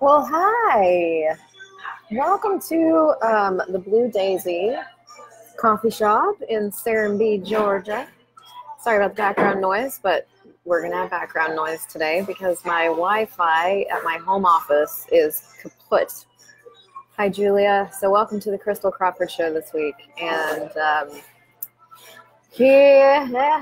[0.00, 1.36] Well, hi.
[2.10, 4.74] Welcome to um, the Blue Daisy
[5.58, 8.08] Coffee Shop in Serenbe, Georgia.
[8.80, 10.26] Sorry about the background noise, but
[10.64, 15.04] we're going to have background noise today because my Wi Fi at my home office
[15.12, 16.24] is kaput.
[17.18, 17.90] Hi, Julia.
[18.00, 19.96] So, welcome to the Crystal Crawford Show this week.
[20.18, 21.20] And um,
[22.54, 23.58] yeah, hi,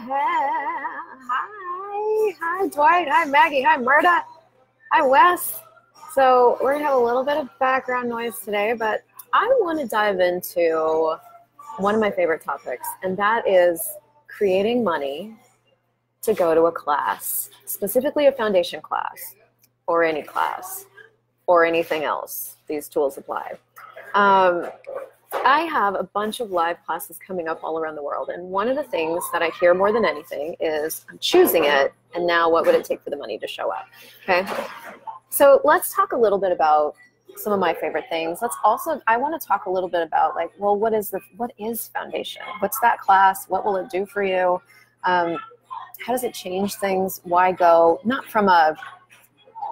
[2.41, 3.09] hi, Dwight.
[3.09, 3.63] Hi, Maggie.
[3.63, 4.23] Hi, Murda.
[4.93, 5.63] Hi, Wes.
[6.15, 9.87] So, we're to have a little bit of background noise today, but I want to
[9.87, 11.17] dive into
[11.79, 13.93] one of my favorite topics, and that is
[14.27, 15.37] creating money
[16.23, 19.37] to go to a class, specifically a foundation class
[19.87, 20.87] or any class
[21.47, 22.57] or anything else.
[22.67, 23.55] These tools apply.
[24.15, 24.71] Um,
[25.33, 28.69] I have a bunch of live classes coming up all around the world, and one
[28.69, 32.51] of the things that I hear more than anything is I'm choosing it, and now
[32.51, 33.87] what would it take for the money to show up?
[34.23, 34.47] Okay.
[35.31, 36.95] So let's talk a little bit about
[37.37, 38.39] some of my favorite things.
[38.43, 41.21] Let's also I want to talk a little bit about like, well, what is the
[41.37, 42.43] what is foundation?
[42.61, 43.47] What's that class?
[43.49, 44.61] What will it do for you?
[45.05, 45.39] Um,
[46.05, 47.21] how does it change things?
[47.25, 48.01] Why go?
[48.05, 48.77] Not from a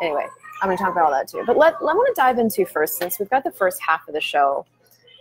[0.03, 0.27] anyway.
[0.63, 1.43] I'm going to talk about all that too.
[1.47, 4.15] But let, I want to dive into first since we've got the first half of
[4.15, 4.65] the show.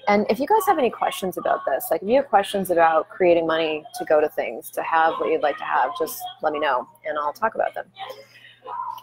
[0.07, 3.09] And if you guys have any questions about this, like if you have questions about
[3.09, 6.53] creating money to go to things, to have what you'd like to have, just let
[6.53, 7.85] me know and I'll talk about them.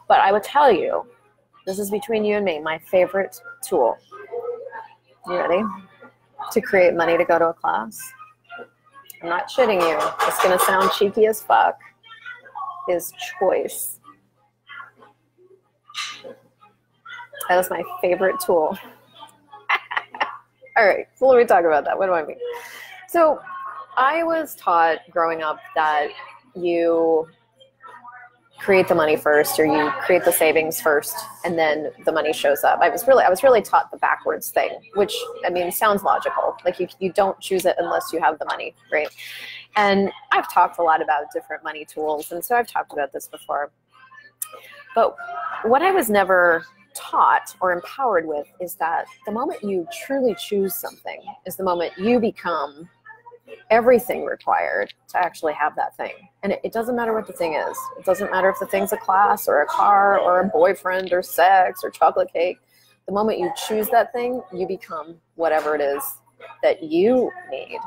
[0.08, 1.04] But I would tell you
[1.66, 3.96] this is between you and me, my favorite tool.
[5.26, 5.62] You ready?
[6.50, 8.00] To create money to go to a class.
[9.22, 9.98] I'm not shitting you.
[10.26, 11.78] It's going to sound cheeky as fuck.
[12.88, 14.00] Is choice.
[17.48, 18.76] That is my favorite tool.
[20.76, 21.96] All right, so let me talk about that.
[21.96, 22.38] What do I mean?
[23.08, 23.40] So,
[23.96, 26.08] I was taught growing up that
[26.56, 27.28] you
[28.62, 32.62] create the money first or you create the savings first and then the money shows
[32.62, 32.78] up.
[32.80, 36.56] I was really i was really taught the backwards thing which i mean sounds logical.
[36.64, 39.08] Like you, you don't choose it unless you have the money right?
[39.76, 43.26] And i've talked a lot about different money tools and so i've talked about this
[43.26, 43.70] before.
[44.94, 45.16] But
[45.64, 46.64] what i was never
[46.94, 51.92] taught or empowered with is that the moment you truly choose something is the moment
[51.98, 52.88] you become
[53.70, 56.12] everything required to actually have that thing.
[56.42, 57.76] And it, it, doesn't matter what the thing is.
[57.98, 61.22] It doesn't matter if the thing's a class or a car or a boyfriend or
[61.22, 62.58] sex or chocolate cake.
[63.06, 66.02] The moment you choose that thing, you become whatever it is
[66.62, 67.78] that you need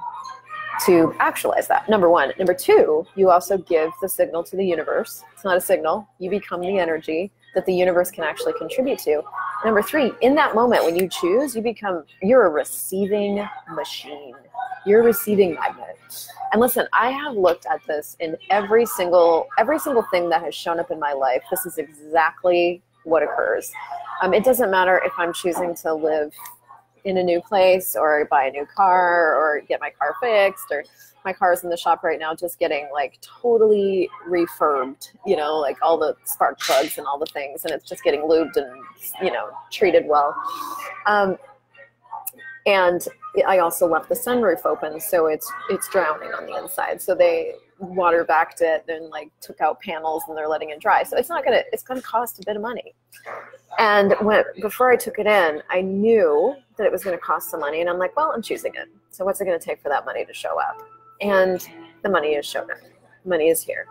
[0.85, 1.87] to actualize that.
[1.87, 2.33] Number one.
[2.37, 5.23] Number two, you also give the signal to the universe.
[5.33, 9.21] It's not a signal, you become the energy that the universe can actually contribute to.
[9.63, 14.35] Number three, in that moment when you choose, you become, you're a receiving machine
[14.85, 15.97] you're receiving magnet.
[16.51, 20.55] And listen, I have looked at this in every single every single thing that has
[20.55, 21.43] shown up in my life.
[21.49, 23.71] This is exactly what occurs.
[24.21, 26.31] Um, it doesn't matter if I'm choosing to live
[27.03, 30.83] in a new place or buy a new car or get my car fixed or
[31.23, 35.77] my car's in the shop right now just getting like totally refurbed you know like
[35.83, 38.81] all the spark plugs and all the things and it's just getting lubed and
[39.21, 40.35] you know treated well
[41.05, 41.37] um,
[42.65, 43.05] and
[43.47, 47.01] I also left the sunroof open, so it's it's drowning on the inside.
[47.01, 51.03] So they water backed it and like took out panels and they're letting it dry.
[51.03, 52.95] So it's not gonna it's gonna cost a bit of money.
[53.77, 57.59] And when before I took it in, I knew that it was gonna cost some
[57.59, 58.89] money, and I'm like, well, I'm choosing it.
[59.11, 60.81] So what's it gonna take for that money to show up?
[61.21, 61.67] And
[62.03, 62.77] the money is showing up.
[63.25, 63.87] Money is here,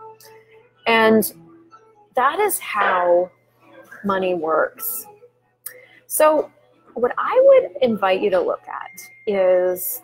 [0.87, 1.33] and
[2.15, 3.29] that is how
[4.03, 5.05] money works.
[6.07, 6.49] So
[6.95, 10.01] what I would invite you to look at is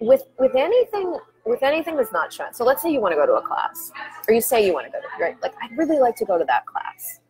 [0.00, 2.52] with with anything with anything that's not shown.
[2.52, 3.90] So let's say you want to go to a class,
[4.28, 5.36] or you say you want to go to right.
[5.42, 7.20] Like I'd really like to go to that class.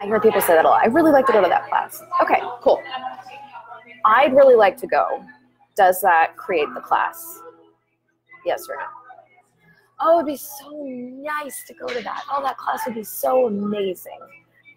[0.00, 0.82] I hear people say that a lot.
[0.82, 2.02] I really like to go to that class.
[2.22, 2.80] Okay, cool.
[4.04, 5.24] I'd really like to go.
[5.76, 7.40] Does that create the class?
[8.44, 8.82] Yes or no?
[10.00, 12.24] Oh, it'd be so nice to go to that.
[12.30, 14.18] Oh, that class would be so amazing.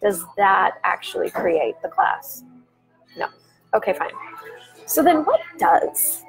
[0.02, 2.44] Does that actually create the class?
[3.18, 3.28] No.
[3.74, 4.12] Okay, fine.
[4.86, 6.24] So then what does?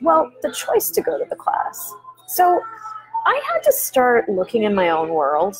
[0.00, 1.92] Well, the choice to go to the class.
[2.26, 2.60] So
[3.26, 5.56] I had to start looking in my own world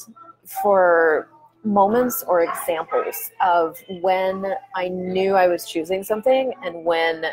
[0.62, 1.28] for
[1.64, 7.26] moments or examples of when I knew I was choosing something and when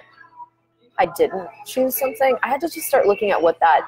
[1.00, 2.38] I didn't choose something.
[2.44, 3.88] I had to just start looking at what that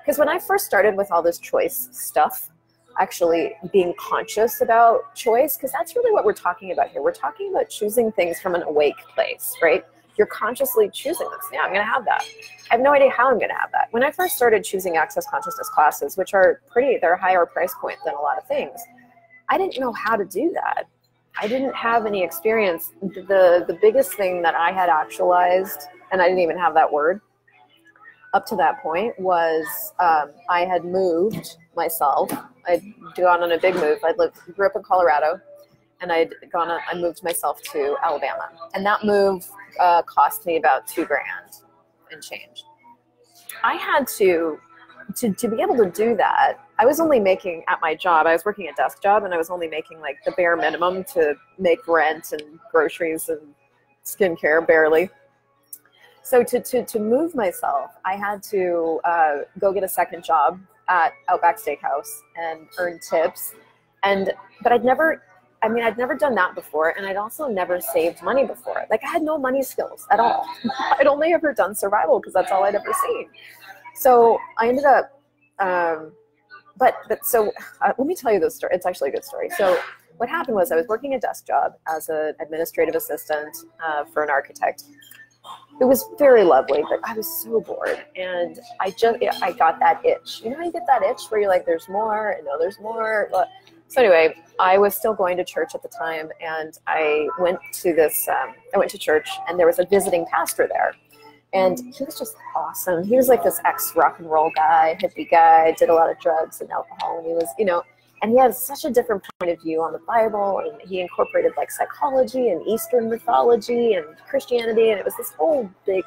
[0.00, 2.51] because when I first started with all this choice stuff,
[2.98, 7.02] actually being conscious about choice because that's really what we're talking about here.
[7.02, 9.84] We're talking about choosing things from an awake place, right?
[10.16, 11.46] You're consciously choosing this.
[11.52, 12.24] Yeah, I'm going to have that.
[12.70, 13.88] I have no idea how I'm going to have that.
[13.92, 17.74] When I first started choosing access consciousness classes, which are pretty, they're a higher price
[17.80, 18.78] point than a lot of things,
[19.48, 20.84] I didn't know how to do that.
[21.40, 22.92] I didn't have any experience.
[23.00, 25.80] The the biggest thing that I had actualized,
[26.10, 27.22] and I didn't even have that word
[28.32, 32.30] up to that point, was um, I had moved myself.
[32.66, 32.82] I'd
[33.16, 33.98] gone on a big move.
[34.04, 35.40] I lived grew up in Colorado,
[36.00, 36.70] and I'd gone.
[36.70, 39.48] On, I moved myself to Alabama, and that move
[39.80, 41.62] uh, cost me about two grand
[42.10, 42.64] and change.
[43.62, 44.58] I had to
[45.16, 48.32] to, to be able to do that, I was only making at my job, I
[48.32, 51.34] was working a desk job and I was only making like the bare minimum to
[51.58, 53.40] make rent and groceries and
[54.04, 55.10] skincare barely.
[56.22, 60.60] So to, to, to move myself, I had to uh, go get a second job
[60.88, 63.54] at Outback Steakhouse and earn tips.
[64.04, 64.32] And,
[64.62, 65.22] but I'd never,
[65.62, 66.90] I mean, I'd never done that before.
[66.96, 68.84] And I'd also never saved money before.
[68.90, 70.46] Like I had no money skills at all.
[70.98, 73.28] I'd only ever done survival because that's all I'd ever seen.
[73.94, 75.20] So I ended up,
[75.58, 76.12] um,
[76.78, 77.52] but but so
[77.82, 78.74] uh, let me tell you this story.
[78.74, 79.50] It's actually a good story.
[79.50, 79.78] So
[80.16, 84.22] what happened was I was working a desk job as an administrative assistant uh, for
[84.22, 84.84] an architect.
[85.82, 90.00] It was very lovely, but I was so bored, and I just I got that
[90.06, 90.40] itch.
[90.44, 92.78] You know, how you get that itch where you're like, "There's more," and no, there's
[92.78, 93.28] more.
[93.88, 97.92] So anyway, I was still going to church at the time, and I went to
[97.92, 98.28] this.
[98.28, 100.94] Um, I went to church, and there was a visiting pastor there
[101.52, 103.04] and he was just awesome.
[103.04, 106.18] He was like this ex rock and roll guy, hippie guy, did a lot of
[106.18, 107.82] drugs and alcohol, and he was, you know,
[108.22, 111.52] and he had such a different point of view on the Bible, and he incorporated
[111.56, 116.04] like psychology and Eastern mythology and Christianity, and it was this whole big.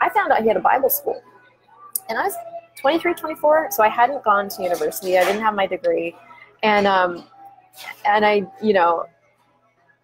[0.00, 1.22] I found out he had a Bible school,
[2.08, 2.34] and I was
[2.80, 5.18] 23, 24, so I hadn't gone to university.
[5.18, 6.16] I didn't have my degree,
[6.62, 7.24] and um,
[8.06, 9.04] and I, you know,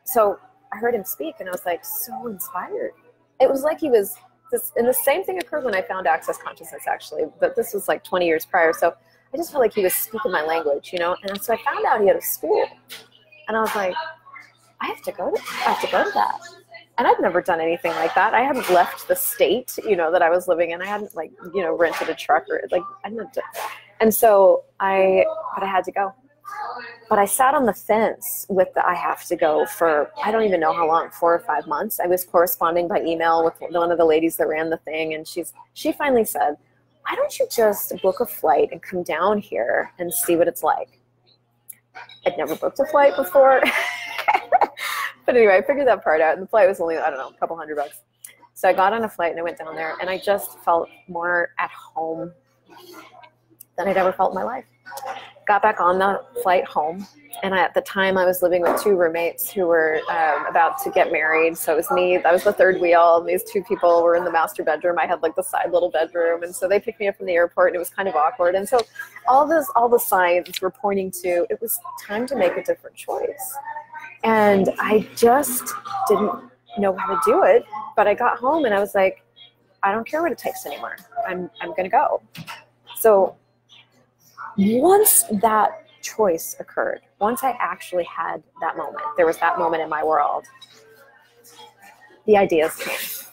[0.05, 0.39] so
[0.71, 2.93] I heard him speak, and I was like so inspired.
[3.41, 4.17] It was like he was
[4.53, 7.89] this, and the same thing occurred when I found Access Consciousness, actually, but this was
[7.89, 8.75] like 20 years prior.
[8.75, 8.95] So
[9.33, 11.17] I just felt like he was speaking my language, you know.
[11.23, 12.67] And so I found out he had a school,
[13.47, 13.95] and I was like,
[14.81, 16.41] I have to go to, I have to go to that.
[16.97, 18.35] And I'd never done anything like that.
[18.35, 20.83] I hadn't left the state, you know, that I was living in.
[20.83, 23.39] I hadn't like, you know, rented a truck or like I didn't.
[24.01, 26.13] And so I, but I had to go.
[27.09, 30.43] But I sat on the fence with the I have to go for I don't
[30.43, 32.01] even know how long, four or five months.
[32.01, 35.27] I was corresponding by email with one of the ladies that ran the thing, and
[35.27, 36.57] she's she finally said,
[37.09, 40.63] "Why don't you just book a flight and come down here and see what it's
[40.63, 41.01] like?"
[42.27, 43.61] I'd never booked a flight before,
[45.27, 47.29] but anyway, I figured that part out, and the flight was only I don't know
[47.29, 48.03] a couple hundred bucks.
[48.55, 50.89] So I got on a flight and I went down there, and I just felt
[51.09, 52.33] more at home
[53.77, 54.65] than I'd ever felt in my life
[55.49, 57.05] got back on the flight home
[57.43, 60.91] and at the time i was living with two roommates who were um, about to
[60.91, 64.03] get married so it was me that was the third wheel and these two people
[64.03, 66.79] were in the master bedroom i had like the side little bedroom and so they
[66.79, 68.79] picked me up from the airport and it was kind of awkward and so
[69.27, 72.95] all this all the signs were pointing to it was time to make a different
[72.95, 73.57] choice
[74.23, 75.73] and i just
[76.09, 76.33] didn't
[76.79, 77.65] know how to do it
[77.97, 79.25] but i got home and i was like
[79.83, 80.97] i don't care what it takes anymore.
[81.27, 82.23] I'm i'm to go.
[82.97, 83.37] So
[84.59, 89.89] once that choice occurred, once I actually had that moment, there was that moment in
[89.89, 90.47] my world,
[92.27, 93.27] the ideas came.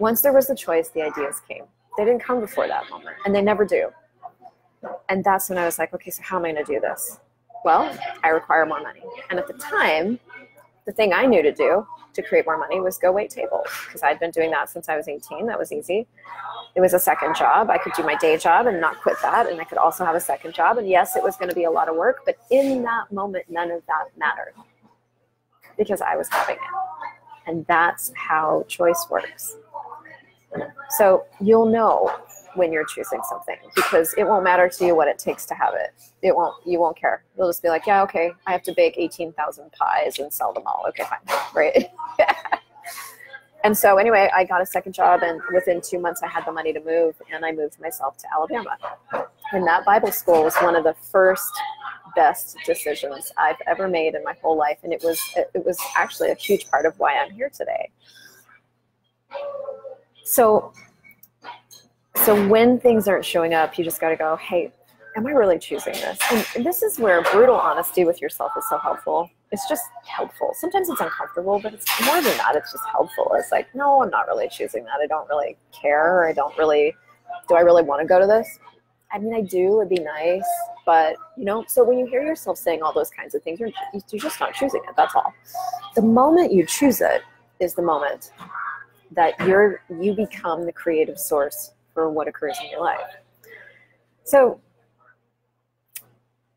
[0.00, 1.64] Once there was the choice, the ideas came.
[1.96, 3.90] They didn't come before that moment, and they never do.
[5.08, 7.20] And that's when I was like, okay, so how am I going to do this?
[7.64, 9.02] Well, I require more money.
[9.30, 10.18] And at the time,
[10.86, 14.02] the thing I knew to do to create more money was go wait tables because
[14.02, 15.46] I'd been doing that since I was 18.
[15.46, 16.06] That was easy.
[16.74, 17.70] It was a second job.
[17.70, 19.48] I could do my day job and not quit that.
[19.48, 20.76] And I could also have a second job.
[20.78, 23.46] And yes, it was going to be a lot of work, but in that moment,
[23.48, 24.54] none of that mattered
[25.78, 27.46] because I was having it.
[27.46, 29.56] And that's how choice works.
[30.90, 32.14] So you'll know
[32.54, 35.74] when you're choosing something because it won't matter to you what it takes to have
[35.74, 35.92] it.
[36.22, 37.24] It won't, you won't care.
[37.36, 40.64] You'll just be like, yeah, okay, I have to bake 18,000 pies and sell them
[40.66, 40.84] all.
[40.88, 41.86] Okay, fine, right?
[43.64, 46.52] and so anyway, I got a second job and within two months I had the
[46.52, 48.76] money to move and I moved myself to Alabama.
[49.52, 51.50] And that Bible school was one of the first
[52.16, 54.78] best decisions I've ever made in my whole life.
[54.82, 57.90] And it was, it was actually a huge part of why I'm here today.
[60.24, 60.72] So
[62.24, 64.72] so when things aren't showing up, you just got to go, hey,
[65.16, 66.18] am I really choosing this?
[66.56, 69.30] And, this is where brutal honesty with yourself is so helpful.
[69.52, 70.52] It's just helpful.
[70.54, 72.56] Sometimes it's uncomfortable, but it's more than that.
[72.56, 73.32] It's just helpful.
[73.34, 75.00] It's like, no, I'm not really choosing that.
[75.02, 76.26] I don't really care.
[76.26, 76.94] I don't really,
[77.48, 78.58] do I really want to go to this?
[79.12, 79.80] I mean, I do.
[79.80, 80.42] It'd be nice,
[80.84, 81.64] but you know.
[81.68, 84.54] So when you hear yourself saying all those kinds of things, you're you're just not
[84.54, 84.94] choosing it.
[84.96, 85.32] That's all.
[85.94, 87.22] The moment you choose it
[87.60, 88.32] is the moment
[89.12, 93.00] that you're you become the creative source for what occurs in your life.
[94.24, 94.60] So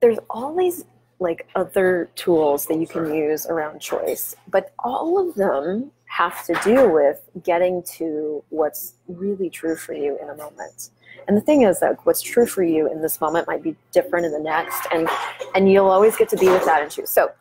[0.01, 0.86] there's all these
[1.20, 6.60] like other tools that you can use around choice, but all of them have to
[6.63, 10.91] do with getting to what's really true for you in a moment.
[11.27, 14.25] And the thing is that what's true for you in this moment might be different
[14.25, 15.10] in the next, and
[15.56, 17.10] and you'll always get to be with that and choose.
[17.10, 17.32] So,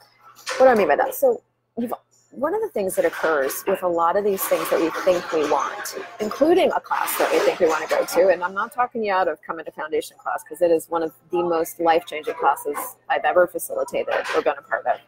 [0.57, 1.15] what do I mean by that?
[1.15, 1.41] So,
[1.79, 1.95] you've
[2.37, 5.33] one of the things that occurs with a lot of these things that we think
[5.33, 8.53] we want, including a class that we think we want to go to, and I'm
[8.53, 11.43] not talking you out of coming to foundation class because it is one of the
[11.43, 12.77] most life changing classes
[13.09, 15.01] I've ever facilitated or been a part of.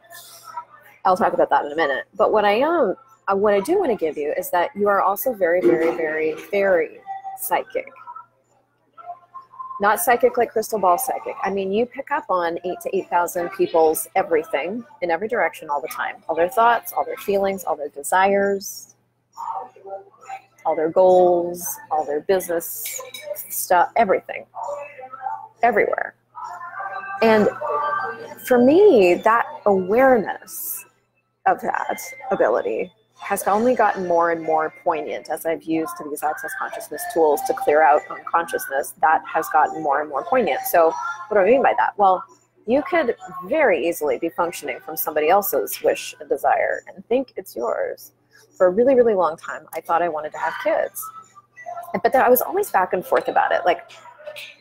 [1.05, 2.07] I'll talk about that in a minute.
[2.17, 2.95] But what I am,
[3.31, 5.95] uh, what I do want to give you is that you are also very, very,
[5.99, 6.99] very, very
[7.39, 7.93] psychic
[9.81, 11.35] not psychic like crystal ball psychic.
[11.43, 15.81] I mean, you pick up on eight to 8,000 people's everything in every direction all
[15.81, 16.17] the time.
[16.29, 18.97] All their thoughts, all their feelings, all their desires,
[20.67, 23.01] all their goals, all their business
[23.49, 24.47] stuff, everything,
[25.63, 26.15] everywhere.
[27.23, 27.49] And
[28.47, 30.85] for me, that awareness
[31.47, 31.99] of that
[32.31, 37.41] ability has only gotten more and more poignant as I've used these access consciousness tools
[37.47, 38.95] to clear out unconsciousness.
[39.01, 40.61] That has gotten more and more poignant.
[40.71, 40.93] So,
[41.29, 41.99] what do I mean by that?
[41.99, 42.25] Well,
[42.67, 47.57] you could very easily be functioning from somebody else's wish and desire and think it's
[47.57, 48.13] yours.
[48.57, 51.03] For a really, really long time, I thought I wanted to have kids.
[52.03, 53.63] But then I was always back and forth about it.
[53.65, 53.91] Like,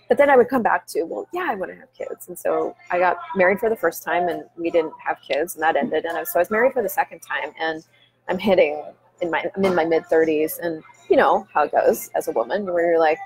[0.08, 2.30] but then I would come back to, well, yeah, I want to have kids.
[2.30, 5.64] And so I got married for the first time and we didn't have kids and
[5.64, 6.06] that ended.
[6.06, 7.52] And so I was married for the second time.
[7.60, 7.84] And
[8.27, 8.84] I'm hitting
[9.22, 12.31] in my I'm in my mid 30s, and you know how it goes as a
[12.31, 13.17] woman, where you're like,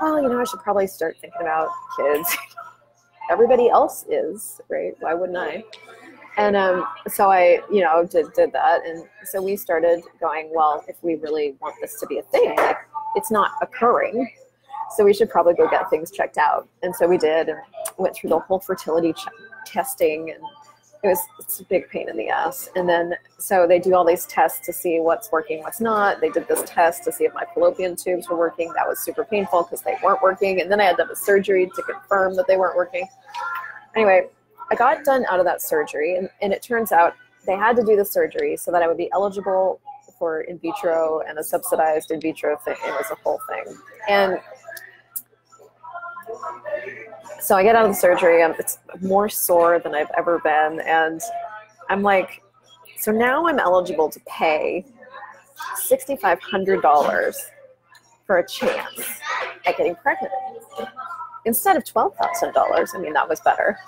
[0.00, 2.36] well, you know, I should probably start thinking about kids.
[3.30, 4.94] Everybody else is right.
[5.00, 5.64] Why wouldn't I?
[6.38, 10.50] And um, so I, you know, did did that, and so we started going.
[10.54, 12.78] Well, if we really want this to be a thing, like
[13.16, 14.30] it's not occurring,
[14.96, 16.68] so we should probably go get things checked out.
[16.82, 17.58] And so we did, and
[17.98, 19.26] went through the whole fertility ch-
[19.66, 20.42] testing and
[21.04, 22.68] it was it's a big pain in the ass.
[22.74, 26.20] And then so they do all these tests to see what's working, what's not.
[26.20, 28.72] They did this test to see if my fallopian tubes were working.
[28.74, 30.60] That was super painful because they weren't working.
[30.60, 33.06] And then I had to have a surgery to confirm that they weren't working.
[33.94, 34.28] Anyway,
[34.70, 37.14] I got done out of that surgery, and, and it turns out
[37.46, 39.80] they had to do the surgery so that I would be eligible
[40.18, 42.76] for in vitro and a subsidized in vitro thing.
[42.84, 43.76] It was a whole thing.
[44.08, 44.38] And
[47.40, 48.42] so I get out of the surgery.
[48.42, 51.20] I'm, it's more sore than I've ever been, and
[51.88, 52.42] I'm like,
[52.98, 54.84] so now I'm eligible to pay
[55.76, 57.38] sixty-five hundred dollars
[58.26, 59.00] for a chance
[59.66, 60.32] at getting pregnant
[61.44, 62.92] instead of twelve thousand dollars.
[62.94, 63.78] I mean, that was better,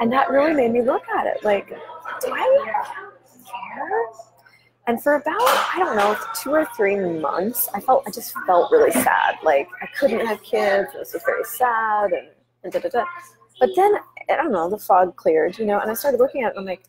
[0.00, 3.01] and that really made me look at it like, do I?
[4.86, 8.70] And for about i don't know two or three months i felt i just felt
[8.72, 9.36] really sad.
[9.42, 12.28] Like i couldn't have kids and this was very sad and,
[12.64, 13.04] and da, da, da.
[13.60, 13.94] but then
[14.28, 16.60] i don't know the fog cleared you know and i started looking at it and
[16.60, 16.84] i'm like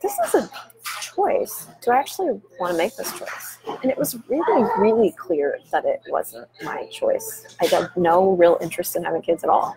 [0.00, 0.50] this is a
[1.18, 1.66] choice.
[1.82, 3.58] Do i actually want to make this choice?
[3.82, 7.56] And it was really really clear that it wasn't my choice.
[7.60, 9.76] I had no real interest in having kids at all.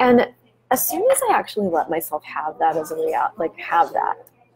[0.00, 0.28] And
[0.70, 4.14] as soon as i actually let myself have that as a reality like have that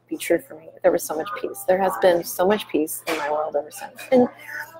[0.08, 0.68] be true for me.
[0.82, 1.64] There was so much peace.
[1.66, 4.00] There has been so much peace in my world ever since.
[4.12, 4.28] And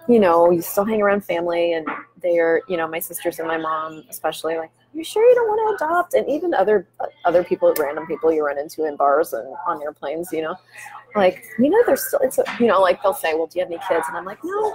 [0.09, 1.87] you know, you still hang around family, and
[2.23, 5.49] they are, you know, my sisters and my mom, especially, like, you sure you don't
[5.49, 6.15] want to adopt?
[6.15, 6.87] And even other
[7.25, 10.57] other people, random people you run into in bars and on airplanes, you know,
[11.17, 13.65] like, you know, there's still, it's, a, you know, like they'll say, well, do you
[13.65, 14.07] have any kids?
[14.09, 14.75] And I'm like, no.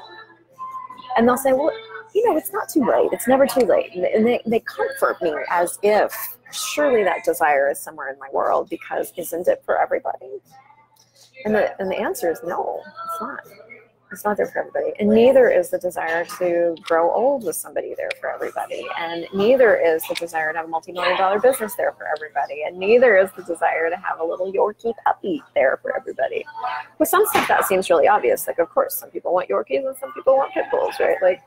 [1.17, 1.71] And they'll say, well,
[2.13, 3.09] you know, it's not too late.
[3.13, 3.93] It's never too late.
[3.95, 8.69] And they, they comfort me as if surely that desire is somewhere in my world
[8.69, 10.39] because isn't it for everybody?
[11.45, 13.39] And the, and the answer is no, it's not.
[14.11, 14.91] It's not there for everybody.
[14.99, 18.85] And neither is the desire to grow old with somebody there for everybody.
[18.99, 22.63] And neither is the desire to have a multi million dollar business there for everybody.
[22.67, 26.45] And neither is the desire to have a little Yorkie puppy there for everybody.
[26.99, 28.47] With some stuff, that seems really obvious.
[28.47, 31.17] Like, of course, some people want Yorkies and some people want pit bulls, right?
[31.21, 31.41] Like,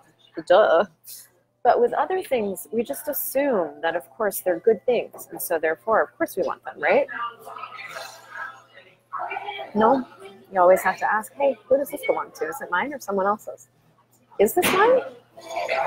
[0.46, 0.86] duh.
[1.64, 5.28] But with other things, we just assume that, of course, they're good things.
[5.30, 7.06] And so, therefore, of course, we want them, right?
[9.74, 10.06] No,
[10.52, 12.48] you always have to ask, hey, who does this belong to?
[12.48, 13.68] Is it mine or someone else's?
[14.38, 15.00] Is this mine?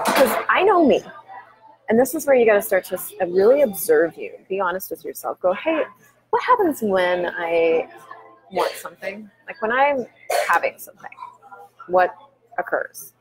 [0.03, 1.01] Because I know me.
[1.89, 4.33] And this is where you got to start to uh, really observe you.
[4.49, 5.39] Be honest with yourself.
[5.39, 5.83] Go, hey,
[6.31, 7.87] what happens when I
[8.51, 9.29] want something?
[9.45, 10.07] Like when I'm
[10.49, 11.11] having something,
[11.87, 12.15] what
[12.57, 13.13] occurs?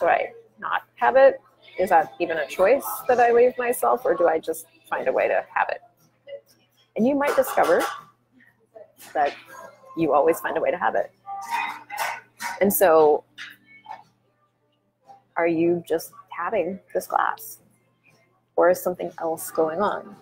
[0.00, 1.40] Do I not have it?
[1.78, 5.12] Is that even a choice that I leave myself, or do I just find a
[5.12, 5.80] way to have it?
[6.96, 7.82] And you might discover
[9.14, 9.32] that
[9.96, 11.12] you always find a way to have it.
[12.60, 13.24] And so,
[15.36, 17.58] are you just having this glass,
[18.56, 20.16] or is something else going on?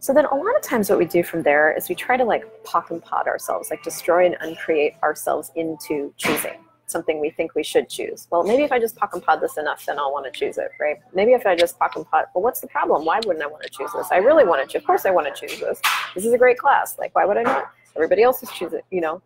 [0.00, 2.24] So then a lot of times what we do from there is we try to
[2.24, 6.58] like POC and POD ourselves, like destroy and uncreate ourselves into choosing
[6.90, 8.26] something we think we should choose.
[8.30, 10.58] Well, maybe if I just POC and POD this enough, then I'll want to choose
[10.58, 10.96] it, right?
[11.14, 13.04] Maybe if I just POC and POD, well, what's the problem?
[13.04, 14.08] Why wouldn't I want to choose this?
[14.10, 14.78] I really want to.
[14.78, 15.80] Of course I want to choose this.
[16.14, 16.98] This is a great class.
[16.98, 17.72] Like, why would I not?
[17.96, 19.22] Everybody else is choosing, you know?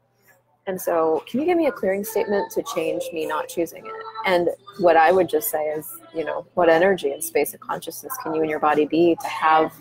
[0.67, 3.93] And so, can you give me a clearing statement to change me not choosing it?
[4.25, 8.17] And what I would just say is, you know, what energy and space of consciousness
[8.23, 9.75] can you and your body be to have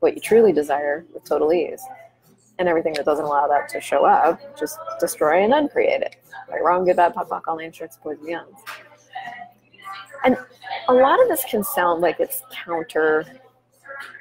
[0.00, 1.82] what you truly desire with total ease?
[2.58, 6.16] And everything that doesn't allow that to show up, just destroy and uncreate it.
[6.50, 8.56] Right, wrong, good, bad, POD, POC, all shorts, boys, and beyonds.
[10.24, 10.36] And
[10.88, 13.24] a lot of this can sound like it's counter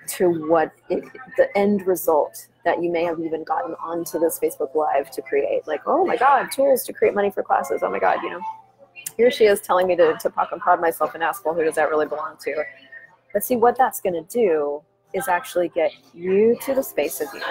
[0.07, 1.03] to what it,
[1.37, 5.67] the end result that you may have even gotten onto this Facebook Live to create.
[5.67, 7.81] Like, oh my God, tools to create money for classes.
[7.83, 8.41] Oh my God, you know.
[9.15, 11.75] Here she is telling me to, to and POD myself and ask, well, who does
[11.75, 12.63] that really belong to?
[13.33, 14.81] But see, what that's going to do
[15.13, 17.41] is actually get you to the space of you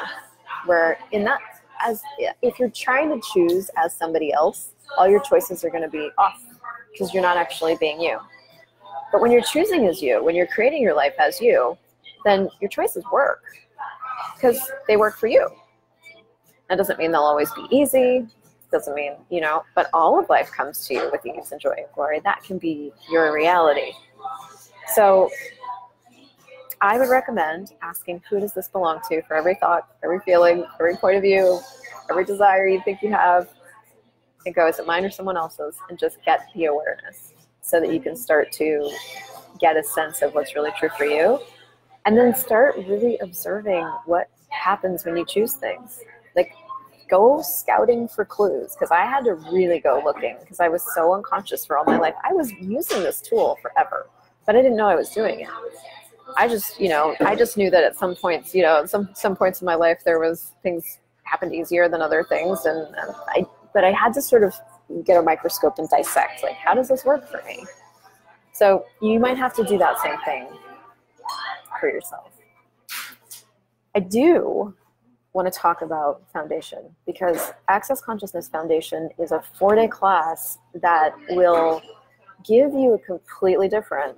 [0.67, 1.41] where, in that,
[1.81, 2.03] as
[2.43, 6.11] if you're trying to choose as somebody else, all your choices are going to be
[6.19, 6.43] off
[6.93, 8.19] because you're not actually being you.
[9.13, 11.77] But when you're choosing as you, when you're creating your life as you,
[12.25, 13.43] then your choices work
[14.35, 15.49] because they work for you.
[16.69, 18.27] That doesn't mean they'll always be easy.
[18.73, 21.75] Doesn't mean, you know, but all of life comes to you with ease and joy
[21.77, 22.21] and glory.
[22.25, 23.93] That can be your reality.
[24.95, 25.31] So
[26.81, 30.97] I would recommend asking who does this belong to for every thought, every feeling, every
[30.97, 31.61] point of view,
[32.11, 33.49] every desire you think you have.
[34.45, 35.77] And go, is it mine or someone else's?
[35.89, 38.91] And just get the awareness so that you can start to
[39.59, 41.41] get a sense of what's really true for you
[42.07, 46.01] and then start really observing what happens when you choose things.
[46.37, 46.53] Like
[47.11, 51.15] go scouting for clues because I had to really go looking because I was so
[51.15, 52.15] unconscious for all my life.
[52.25, 54.09] I was using this tool forever,
[54.47, 55.49] but I didn't know I was doing it.
[56.37, 59.35] I just, you know, I just knew that at some points, you know, some some
[59.35, 63.45] points in my life there was things happened easier than other things, and, and I,
[63.75, 64.55] but I had to sort of
[65.05, 67.67] get a microscope and dissect, like, how does this work for me?
[68.53, 70.47] So you might have to do that same thing
[71.81, 72.33] for yourself.
[73.95, 74.75] I do
[75.33, 81.15] want to talk about foundation because access consciousness foundation is a four day class that
[81.31, 81.83] will
[82.47, 84.17] give you a completely different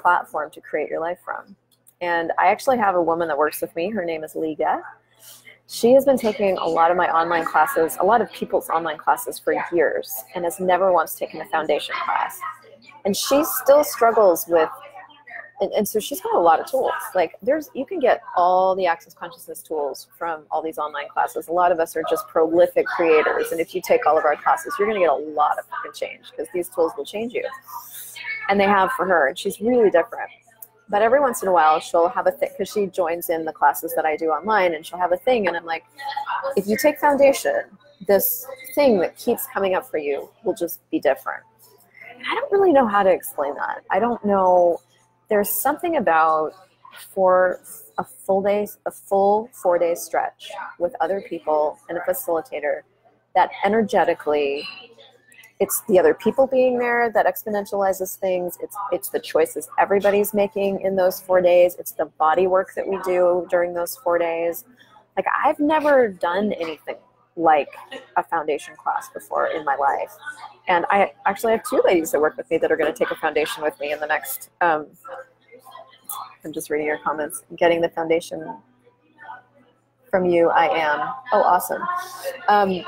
[0.00, 1.56] platform to create your life from.
[2.00, 3.90] And i actually have a woman that works with me.
[3.90, 4.82] Her name is liga.
[5.68, 8.98] She has been taking a lot of my online classes a lot of people's online
[8.98, 12.38] classes for years and has never once taken a foundation class.
[13.04, 14.68] And she still struggles with
[15.60, 16.92] and, and so she's got a lot of tools.
[17.14, 21.48] Like there's you can get all the access consciousness tools from all these online classes.
[21.48, 24.36] A lot of us are just prolific creators and if you take all of our
[24.36, 25.64] classes you're going to get a lot of
[25.94, 27.44] change because these tools will change you.
[28.48, 30.30] And they have for her and she's really different.
[30.88, 33.52] But every once in a while she'll have a thing because she joins in the
[33.52, 35.82] classes that i do online and she'll have a thing and i'm like
[36.56, 37.62] if you take foundation
[38.06, 41.42] this thing that keeps coming up for you will just be different.
[42.28, 43.84] I don't really know how to explain that.
[43.90, 44.80] I don't know
[45.28, 46.52] there's something about
[47.14, 47.60] for
[47.98, 52.82] a full day, a full four day stretch with other people and a facilitator
[53.34, 54.66] that energetically
[55.58, 60.80] it's the other people being there that exponentializes things it's it's the choices everybody's making
[60.82, 64.64] in those four days it's the body work that we do during those four days
[65.16, 66.96] like i've never done anything
[67.36, 67.68] like
[68.16, 70.12] a foundation class before in my life.
[70.68, 73.10] And I actually have two ladies that work with me that are going to take
[73.10, 74.50] a foundation with me in the next.
[74.60, 74.86] Um,
[76.44, 77.42] I'm just reading your comments.
[77.56, 78.56] Getting the foundation
[80.10, 81.08] from you, I am.
[81.32, 81.82] Oh, awesome.
[82.48, 82.84] Um,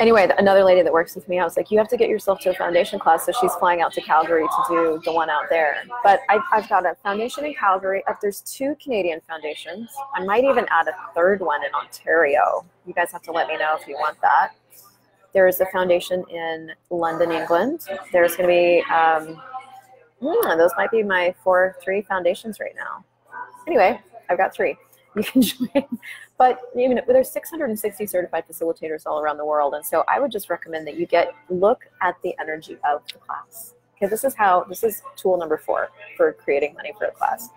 [0.00, 2.40] anyway, another lady that works with me, I was like, you have to get yourself
[2.40, 3.26] to a foundation class.
[3.26, 5.76] So she's flying out to Calgary to do the one out there.
[6.02, 8.02] But I, have got a foundation in Calgary.
[8.08, 12.64] If there's two Canadian foundations, I might even add a third one in Ontario.
[12.86, 14.50] You guys have to let me know if you want that.
[15.32, 17.86] There is a foundation in London, England.
[18.12, 19.40] There's going to be, um,
[20.22, 23.04] hmm, those might be my four, three foundations right now.
[23.66, 24.76] Anyway, I've got three.
[25.14, 25.98] You can join
[26.42, 30.50] but even there's 660 certified facilitators all around the world, and so I would just
[30.50, 33.74] recommend that you get look at the energy of the class.
[33.96, 37.50] Okay, this is how this is tool number four for creating money for a class.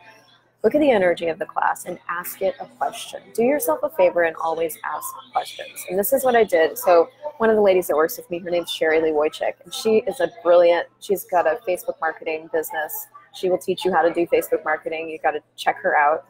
[0.64, 3.22] Look at the energy of the class and ask it a question.
[3.34, 5.84] Do yourself a favor and always ask questions.
[5.90, 6.78] And this is what I did.
[6.78, 9.74] So one of the ladies that works with me, her name's Sherry Lee Wojcik, and
[9.74, 10.88] she is a brilliant.
[11.00, 13.08] She's got a Facebook marketing business.
[13.34, 15.10] She will teach you how to do Facebook marketing.
[15.10, 16.26] You got to check her out.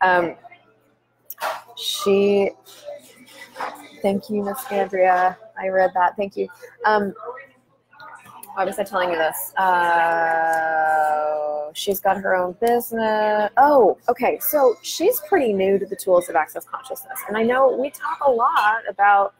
[0.00, 0.36] Um,
[1.76, 2.50] she
[4.02, 6.48] thank you miss andrea i read that thank you
[6.84, 7.12] um
[8.54, 11.14] why was i telling you this uh
[11.74, 13.50] she's got her own business.
[13.56, 14.38] Oh, okay.
[14.40, 17.18] So she's pretty new to the tools of access consciousness.
[17.28, 19.34] And I know we talk a lot about,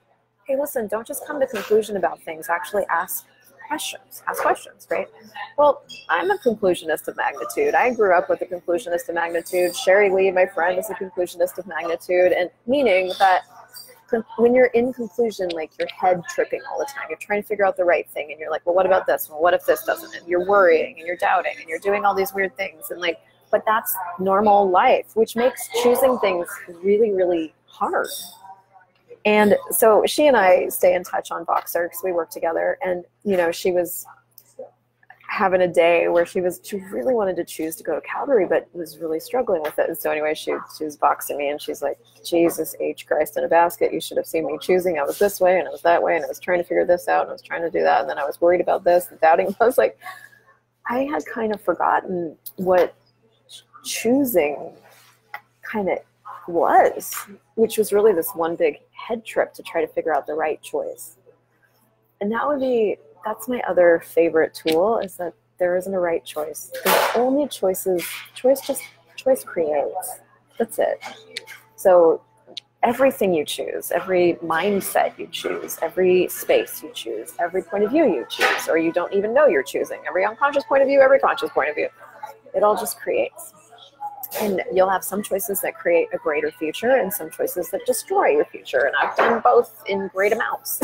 [0.46, 2.48] hey, listen, don't just come to conclusion about things.
[2.48, 3.26] Actually ask
[3.66, 4.22] questions.
[4.28, 5.08] Ask questions, right?
[5.56, 7.74] Well, I'm a conclusionist of magnitude.
[7.74, 9.74] I grew up with a conclusionist of magnitude.
[9.74, 13.42] Sherry Lee, my friend, is a conclusionist of magnitude, and meaning that
[14.36, 17.64] when you're in conclusion, like your head tripping all the time, you're trying to figure
[17.64, 19.28] out the right thing, and you're like, well, what about this?
[19.30, 20.14] Well, what if this doesn't?
[20.14, 23.18] And you're worrying and you're doubting and you're doing all these weird things, and like,
[23.50, 26.46] but that's normal life, which makes choosing things
[26.82, 28.08] really, really hard.
[29.24, 32.78] And so she and I stay in touch on Voxer because we work together.
[32.84, 34.04] And, you know, she was
[35.34, 38.46] having a day where she was she really wanted to choose to go to Calgary,
[38.46, 39.88] but was really struggling with it.
[39.88, 43.44] And so anyway, she she was voxing me and she's like, Jesus H Christ in
[43.44, 44.98] a basket, you should have seen me choosing.
[44.98, 46.86] I was this way and I was that way and I was trying to figure
[46.86, 48.84] this out and I was trying to do that and then I was worried about
[48.84, 49.54] this and doubting.
[49.60, 49.98] I was like,
[50.88, 52.94] I had kind of forgotten what
[53.82, 54.72] choosing
[55.62, 55.98] kind of
[56.48, 57.14] was,
[57.54, 60.60] which was really this one big head trip to try to figure out the right
[60.62, 61.16] choice.
[62.20, 66.24] And that would be that's my other favorite tool is that there isn't a right
[66.24, 66.70] choice.
[66.84, 68.04] There's only choices.
[68.34, 68.82] Choice just
[69.16, 70.20] choice creates.
[70.58, 71.02] That's it.
[71.76, 72.22] So
[72.82, 78.04] everything you choose, every mindset you choose, every space you choose, every point of view
[78.04, 81.18] you choose, or you don't even know you're choosing, every unconscious point of view, every
[81.18, 81.88] conscious point of view,
[82.54, 83.54] it all just creates.
[84.40, 88.28] And you'll have some choices that create a greater future and some choices that destroy
[88.28, 88.80] your future.
[88.86, 90.80] And I've done both in great amounts.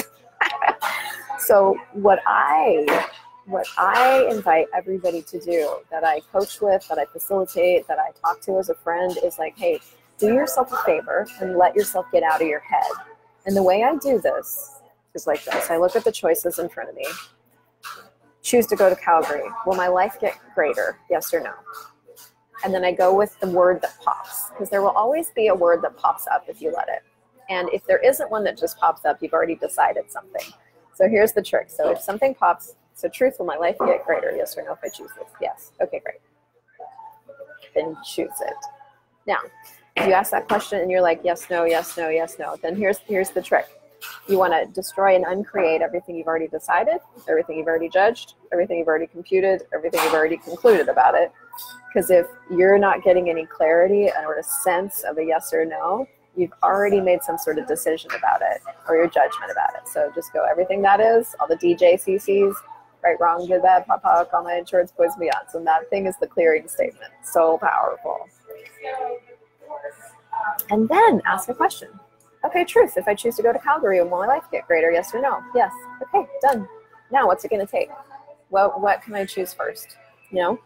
[1.38, 3.06] so what I
[3.46, 8.10] what I invite everybody to do that I coach with, that I facilitate, that I
[8.20, 9.80] talk to as a friend is like, hey,
[10.18, 12.92] do yourself a favor and let yourself get out of your head.
[13.46, 14.80] And the way I do this
[15.14, 15.70] is like this.
[15.70, 17.06] I look at the choices in front of me.
[18.42, 19.48] Choose to go to Calgary.
[19.66, 20.98] Will my life get greater?
[21.10, 21.52] Yes or no?
[22.62, 25.54] And then I go with the word that pops because there will always be a
[25.54, 27.02] word that pops up if you let it.
[27.48, 30.52] And if there isn't one that just pops up, you've already decided something.
[30.94, 31.70] So here's the trick.
[31.70, 34.32] So if something pops, so truth, will my life get greater?
[34.36, 35.28] Yes or no if I choose this?
[35.40, 35.72] Yes.
[35.80, 36.20] Okay, great.
[37.74, 38.54] Then choose it.
[39.26, 39.38] Now,
[39.96, 42.76] if you ask that question and you're like, yes, no, yes, no, yes, no, then
[42.76, 43.66] here's here's the trick.
[44.28, 48.78] You want to destroy and uncreate everything you've already decided, everything you've already judged, everything
[48.78, 51.32] you've already computed, everything you've already concluded about it.
[51.88, 56.06] Because if you're not getting any clarity or a sense of a yes or no,
[56.36, 59.88] you've already made some sort of decision about it or your judgment about it.
[59.88, 62.54] So just go everything that is, all the DJCCs,
[63.02, 65.46] right, wrong, good, bad, call my insurance, poison, beyond.
[65.50, 67.12] So that thing is the clearing statement.
[67.24, 68.28] So powerful.
[70.70, 71.88] And then ask a question.
[72.44, 72.96] Okay, truth.
[72.96, 74.90] If I choose to go to Calgary, will my life get greater?
[74.90, 75.42] Yes or no?
[75.54, 75.72] Yes.
[76.14, 76.68] Okay, done.
[77.10, 77.90] Now what's it going to take?
[78.50, 79.96] Well, what can I choose first?
[80.30, 80.60] You know?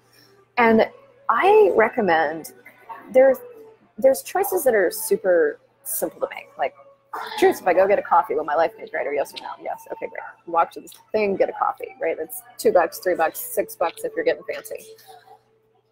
[0.57, 0.89] And
[1.29, 2.53] I recommend
[3.13, 3.39] there's
[3.99, 6.49] there's choices that are super simple to make.
[6.59, 6.75] Like,
[7.39, 9.13] truth, if I go get a coffee, will my life get greater?
[9.13, 9.51] Yes or no?
[9.63, 9.87] Yes.
[9.93, 10.23] Okay, great.
[10.47, 12.17] Walk to this thing, get a coffee, right?
[12.19, 14.85] It's two bucks, three bucks, six bucks if you're getting fancy.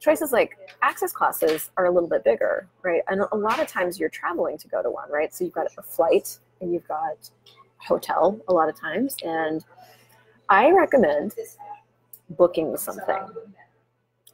[0.01, 3.03] Choices like access classes are a little bit bigger, right?
[3.07, 5.33] And a lot of times you're traveling to go to one, right?
[5.33, 9.17] So you've got a flight and you've got a hotel a lot of times.
[9.23, 9.65] And
[10.49, 11.35] I recommend
[12.31, 13.29] booking something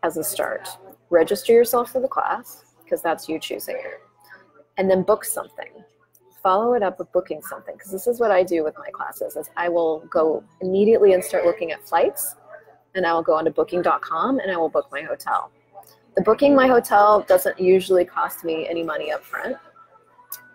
[0.03, 0.69] as a start.
[1.11, 4.01] Register yourself for the class because that's you choosing it.
[4.77, 5.71] And then book something.
[6.43, 9.37] Follow it up with booking something because this is what I do with my classes
[9.37, 12.37] is I will go immediately and start looking at flights
[12.95, 15.51] and I will go onto booking.com and I will book my hotel.
[16.15, 19.57] The booking my hotel doesn't usually cost me any money up front.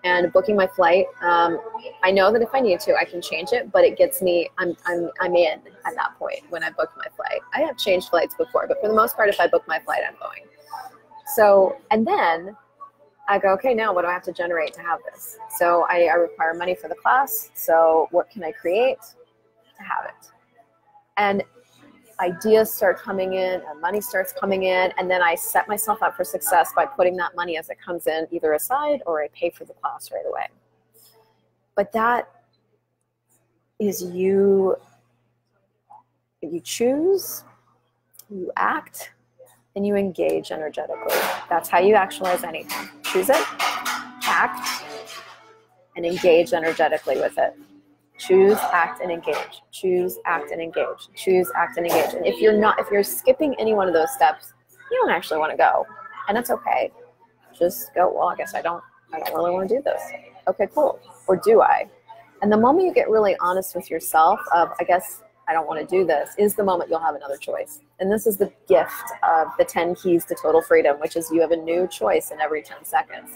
[0.04, 1.60] And booking my flight, um,
[2.04, 4.50] I know that if I need to, I can change it, but it gets me,
[4.58, 7.39] I'm, I'm, I'm in at that point when I book my flight.
[7.54, 10.02] I have changed flights before, but for the most part, if I book my flight,
[10.06, 10.44] I'm going.
[11.36, 12.58] So, and then
[13.30, 15.38] I go, okay, now what do I have to generate to have this?
[15.58, 17.52] So I, I require money for the class.
[17.54, 20.30] So what can I create to have it?
[21.16, 21.44] And
[22.24, 26.16] ideas start coming in and money starts coming in and then i set myself up
[26.16, 29.50] for success by putting that money as it comes in either aside or i pay
[29.50, 30.48] for the class right away
[31.76, 32.30] but that
[33.80, 34.76] is you
[36.42, 37.44] you choose
[38.30, 39.12] you act
[39.76, 41.18] and you engage energetically.
[41.50, 42.90] That's how you actualize anything.
[43.04, 43.44] Choose it,
[44.24, 44.84] act,
[45.96, 47.58] and engage energetically with it.
[48.17, 49.62] Choose, act, and engage.
[49.71, 51.10] Choose, act, and engage.
[51.15, 52.13] Choose, act, and engage.
[52.13, 54.54] And if you're not, if you're skipping any one of those steps,
[54.91, 55.86] you don't actually want to go,
[56.28, 56.91] and that's okay.
[57.58, 58.13] Just go.
[58.13, 58.84] Well, I guess I don't.
[59.12, 60.02] I don't really want to do this.
[60.47, 60.99] Okay, cool.
[61.28, 61.89] Or do I?
[62.41, 65.88] And the moment you get really honest with yourself, of I guess I don't want
[65.88, 67.80] to do this, is the moment you'll have another choice.
[67.99, 71.41] And this is the gift of the 10 keys to total freedom, which is you
[71.41, 73.32] have a new choice in every 10 seconds.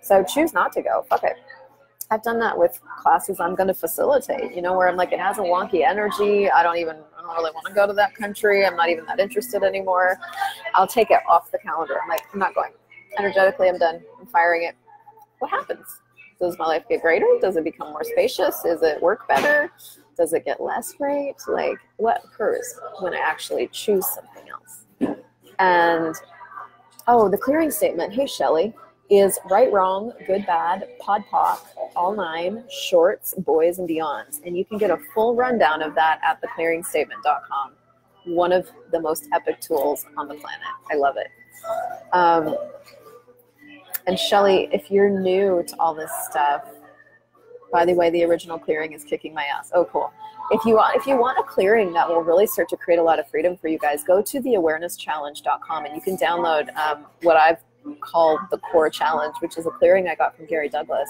[0.00, 1.04] So choose not to go.
[1.08, 1.36] Fuck it.
[2.10, 5.20] I've done that with classes I'm going to facilitate, you know, where I'm like, it
[5.20, 6.50] has a wonky energy.
[6.50, 8.64] I don't even, I don't really want to go to that country.
[8.64, 10.18] I'm not even that interested anymore.
[10.74, 11.96] I'll take it off the calendar.
[12.02, 12.72] I'm like, I'm not going.
[13.18, 14.00] Energetically, I'm done.
[14.18, 14.74] I'm firing it.
[15.38, 16.00] What happens?
[16.40, 17.26] Does my life get greater?
[17.40, 18.62] Does it become more spacious?
[18.62, 19.70] Does it work better?
[20.16, 21.34] Does it get less great?
[21.46, 25.16] Like, what occurs when I actually choose something else?
[25.58, 26.14] And,
[27.06, 28.14] oh, the clearing statement.
[28.14, 28.72] Hey, Shelly,
[29.10, 31.58] is right, wrong, good, bad, pod, POC,
[31.96, 34.40] all nine, shorts, boys, and beyonds.
[34.44, 37.72] And you can get a full rundown of that at theclearingstatement.com.
[38.26, 40.66] One of the most epic tools on the planet.
[40.90, 41.28] I love it.
[42.12, 42.56] Um,
[44.06, 46.64] and Shelly, if you're new to all this stuff,
[47.72, 49.70] by the way, the original clearing is kicking my ass.
[49.74, 50.12] Oh, cool.
[50.50, 53.02] If you want, if you want a clearing that will really start to create a
[53.02, 57.36] lot of freedom for you guys, go to theawarenesschallenge.com and you can download um, what
[57.36, 57.58] I've
[57.96, 61.08] called the Core Challenge, which is a clearing I got from Gary Douglas.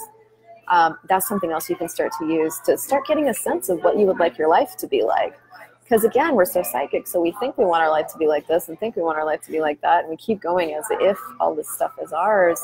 [0.69, 3.83] Um, that's something else you can start to use to start getting a sense of
[3.83, 5.35] what you would like your life to be like.
[5.83, 8.47] Because again, we're so psychic, so we think we want our life to be like
[8.47, 10.75] this and think we want our life to be like that, and we keep going
[10.75, 12.61] as if all this stuff is ours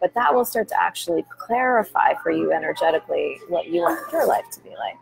[0.00, 4.44] but that will start to actually clarify for you energetically what you want your life
[4.52, 4.96] to be like.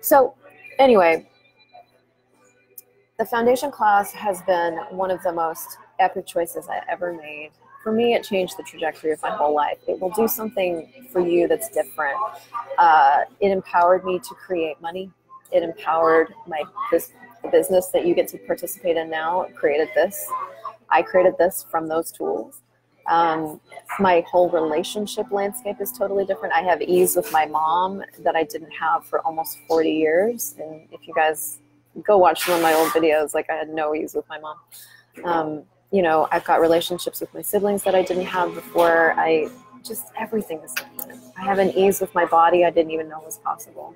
[0.00, 0.34] So,
[0.78, 1.28] anyway,
[3.18, 7.50] the foundation class has been one of the most epic choices I ever made.
[7.82, 9.78] For me, it changed the trajectory of my whole life.
[9.88, 12.16] It will do something for you that's different.
[12.78, 15.10] Uh, it empowered me to create money.
[15.50, 17.12] It empowered my this
[17.50, 19.46] business that you get to participate in now.
[19.54, 20.26] Created this.
[20.90, 22.60] I created this from those tools.
[23.06, 23.60] Um,
[23.98, 26.54] my whole relationship landscape is totally different.
[26.54, 30.54] I have ease with my mom that I didn't have for almost 40 years.
[30.58, 31.58] And if you guys
[32.04, 34.56] go watch some of my old videos, like I had no ease with my mom.
[35.24, 35.62] Um,
[35.92, 39.12] you know, I've got relationships with my siblings that I didn't have before.
[39.18, 39.48] I
[39.84, 41.20] just everything is different.
[41.36, 43.94] I have an ease with my body I didn't even know was possible.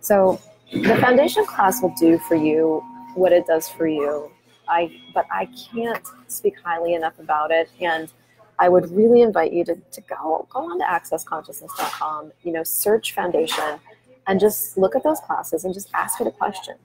[0.00, 0.40] So
[0.72, 2.82] the foundation class will do for you
[3.14, 4.30] what it does for you.
[4.68, 8.10] I but I can't speak highly enough about it and
[8.58, 13.12] I would really invite you to, to go go on to accessconsciousness.com, you know, search
[13.12, 13.78] foundation
[14.26, 16.76] and just look at those classes and just ask it a question.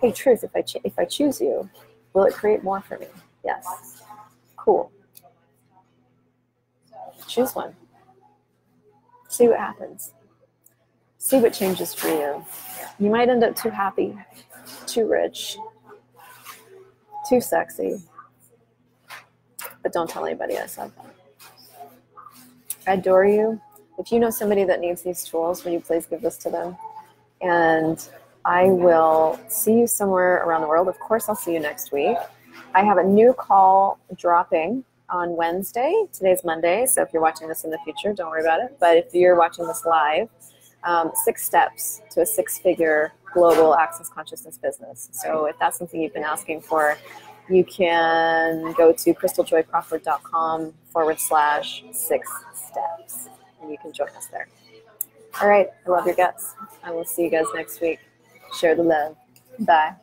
[0.00, 1.68] Hey, truth, if I, ch- if I choose you,
[2.14, 3.06] will it create more for me?
[3.44, 3.95] Yes.
[4.66, 4.90] Cool.
[7.28, 7.76] Choose one.
[9.28, 10.12] See what happens.
[11.18, 12.44] See what changes for you.
[12.98, 14.18] You might end up too happy,
[14.86, 15.56] too rich,
[17.28, 18.02] too sexy.
[19.84, 21.14] But don't tell anybody I said that.
[22.88, 23.60] I adore you.
[23.98, 26.76] If you know somebody that needs these tools, will you please give this to them?
[27.40, 28.04] And
[28.44, 30.88] I will see you somewhere around the world.
[30.88, 32.16] Of course, I'll see you next week.
[32.74, 36.06] I have a new call dropping on Wednesday.
[36.12, 38.76] Today's Monday, so if you're watching this in the future, don't worry about it.
[38.80, 40.28] But if you're watching this live,
[40.84, 45.08] um, six steps to a six figure global access consciousness business.
[45.12, 46.96] So if that's something you've been asking for,
[47.48, 53.28] you can go to crystaljoycrawford.com forward slash six steps
[53.60, 54.48] and you can join us there.
[55.40, 55.68] All right.
[55.86, 56.54] I love your guts.
[56.82, 57.98] I will see you guys next week.
[58.58, 59.16] Share the love.
[59.60, 59.94] Bye.